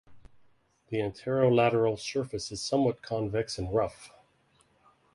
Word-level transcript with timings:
The 0.87 0.99
antero-lateral 0.99 1.95
surface 1.95 2.51
is 2.51 2.59
somewhat 2.59 3.03
convex 3.03 3.59
and 3.59 3.71
rough. 3.71 4.09